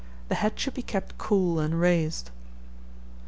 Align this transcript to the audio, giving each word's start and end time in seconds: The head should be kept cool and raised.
The 0.29 0.33
head 0.33 0.59
should 0.59 0.73
be 0.73 0.81
kept 0.81 1.19
cool 1.19 1.59
and 1.59 1.79
raised. 1.79 2.31